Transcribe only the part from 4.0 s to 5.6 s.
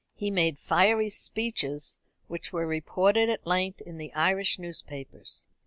Irish newspapers.